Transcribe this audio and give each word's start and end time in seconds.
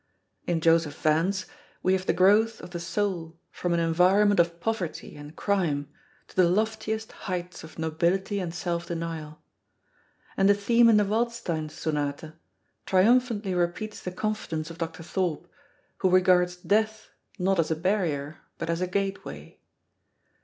In 0.47 0.61
Joseph 0.61 0.99
Vance 0.99 1.45
we 1.83 1.93
have 1.93 2.07
the 2.07 2.11
growth 2.11 2.59
of 2.59 2.71
the 2.71 2.79
soul 2.79 3.37
from 3.51 3.71
an 3.71 3.79
environment 3.79 4.39
of 4.39 4.59
poverty 4.59 5.15
and 5.15 5.35
crime 5.35 5.89
to 6.27 6.35
the 6.35 6.49
loftiest 6.49 7.11
heights 7.29 7.63
of 7.63 7.77
nobility 7.77 8.39
and 8.39 8.51
self 8.51 8.87
denial; 8.87 9.43
and 10.35 10.49
the 10.49 10.55
theme 10.55 10.89
in 10.89 10.97
the 10.97 11.05
Waldstein 11.05 11.69
Sonata 11.69 12.33
triumphantly 12.87 13.53
repeats 13.53 14.01
the 14.01 14.11
confidence 14.11 14.71
of 14.71 14.79
Dr. 14.79 15.03
Thorpe, 15.03 15.47
who 15.99 16.09
regards 16.09 16.55
death 16.55 17.11
not 17.37 17.59
as 17.59 17.69
a 17.69 17.75
barrier, 17.75 18.39
but 18.57 18.71
as 18.71 18.81
a 18.81 18.87
gateway. 18.87 19.59